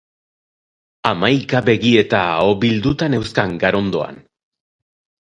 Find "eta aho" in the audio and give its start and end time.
2.03-2.57